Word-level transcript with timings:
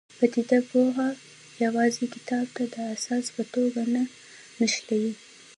پدیده 0.17 0.57
پوه 0.69 1.01
یوازې 1.63 2.05
کتاب 2.13 2.45
ته 2.55 2.63
د 2.73 2.75
اساس 2.95 3.25
په 3.35 3.43
توګه 3.53 3.81
نه 3.93 4.03
نښلي. 4.59 5.07